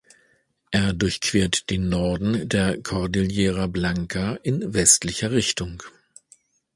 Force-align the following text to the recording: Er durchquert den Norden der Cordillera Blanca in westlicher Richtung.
Er 0.71 0.93
durchquert 0.93 1.69
den 1.69 1.87
Norden 1.87 2.49
der 2.49 2.81
Cordillera 2.81 3.67
Blanca 3.67 4.33
in 4.41 4.73
westlicher 4.73 5.29
Richtung. 5.29 5.83